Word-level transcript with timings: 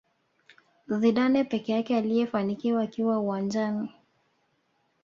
Zidane 0.87 1.43
peke 1.43 1.71
yake 1.73 1.97
aliyefanikiwa 1.97 2.81
akiwa 2.81 3.19
uwanjani 3.19 3.89